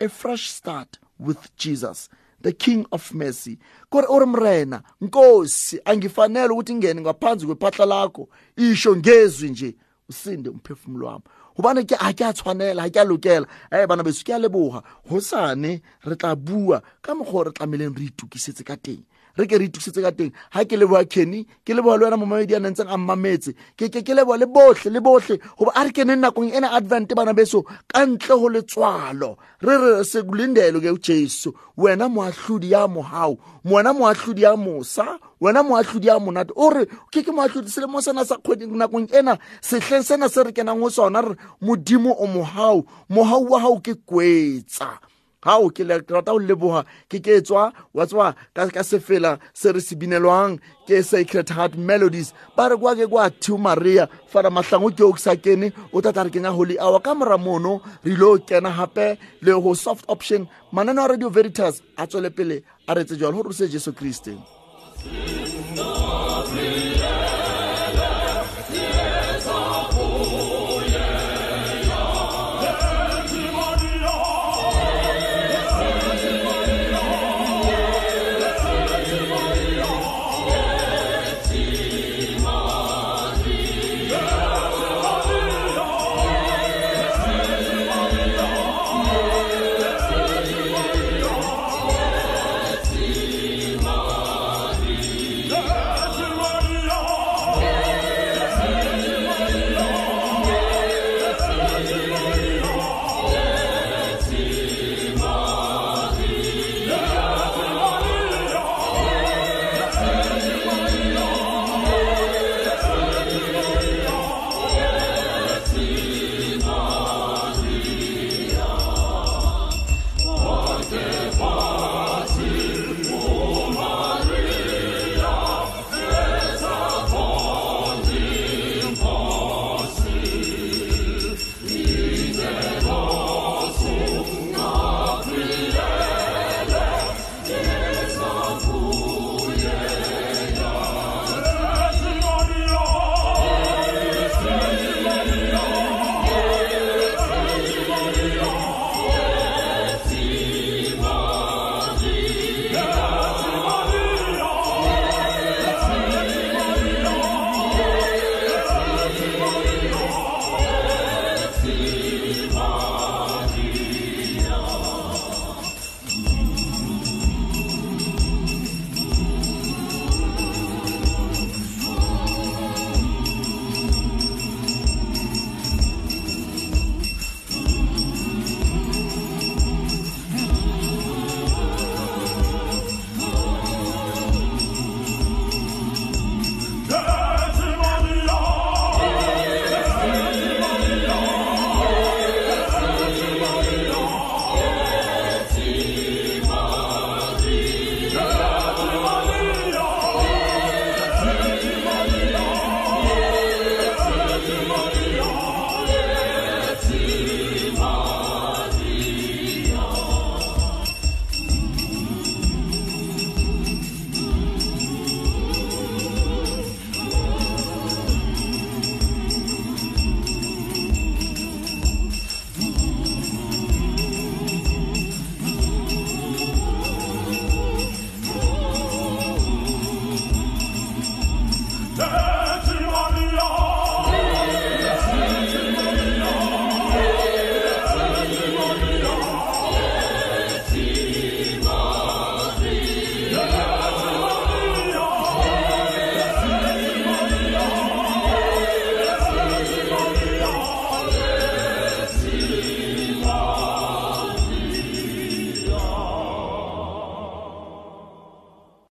[0.00, 2.08] a fresh start with jesus
[2.42, 3.58] the king of mercy.
[3.90, 9.76] Kore uri mrena nkosi angifanele ukuthi ngene ngaphansi kwephahla lakho isho ngezwi nje
[10.08, 11.24] usinde umphefumulo wami.
[11.56, 14.38] Gobane ke a ke a tshwanela ga ke a lokela e bana beso ke a
[14.38, 16.82] leboga gosane re tla bua.
[17.02, 19.02] Ka mokgwa o re tlameleng re itukisetse ka teng.
[19.36, 20.32] Re ke re itukisetse ka teng.
[20.52, 23.54] Ga ke leboga kenny ke leboa le wena momamedi a nentseng a mmametse.
[23.76, 27.62] Ke ke le botlhe le botlhe goba a re keneng nakong ena advent bana beso
[27.88, 29.36] ka ntle go letswalo.
[29.60, 35.18] Re re sekulindelo ke ujesu wena moahlodi ya mogao wena moahlodi ya mosa.
[35.40, 36.52] Wena moahlodi ya monate.
[36.56, 39.38] O re ke ke moahlodi selemo sena sa kgwedi nakong ena.
[39.60, 43.94] Setlheng sena se re kenang go sona re modimo o mogao mogao wa gago ke
[44.06, 44.98] kwetsa
[45.42, 49.80] gao ke rata go leboga ke ke tswa wa tswa ka ka sefela se re
[49.80, 52.32] se binelwang ke sacred heart melodies.
[52.56, 56.24] Ba re kwa ke kwa two maria fara mahlango ke o sa kene o tata
[56.24, 57.00] re kenya holy hour.
[57.00, 61.28] Ka mora mono re ile o kena gape le go soft option manane wa radio
[61.28, 64.34] veritas a tswele pele a retse jalo gore re se jesu kriste